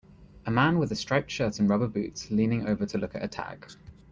A 0.47 0.49
man 0.49 0.79
with 0.79 0.91
a 0.91 0.95
striped 0.95 1.29
shirt 1.29 1.59
and 1.59 1.69
rubber 1.69 1.87
boots 1.87 2.31
leaning 2.31 2.65
over 2.67 2.87
to 2.87 2.97
look 2.97 3.13
at 3.13 3.21
a 3.23 3.27
tag. 3.27 3.67